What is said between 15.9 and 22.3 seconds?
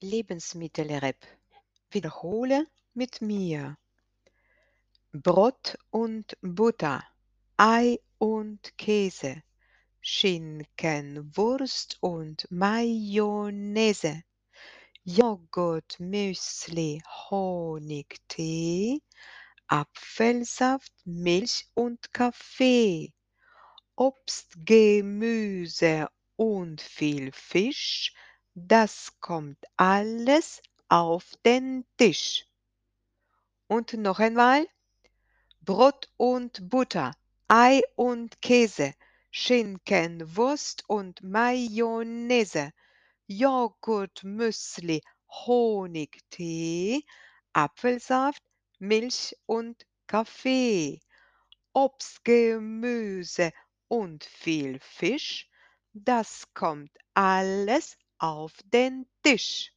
Müsli, Honig, Tee, Apfelsaft, Milch und